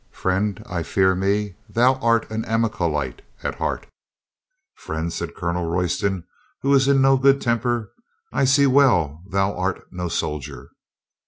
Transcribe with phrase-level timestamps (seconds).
[0.09, 3.85] "Friend, I fear me thou art an Amalekite at heart"
[4.73, 6.23] "Friend," said Colonel Royston,
[6.63, 7.91] who was in no good temper,
[8.33, 10.71] "I see well thou art no soldier."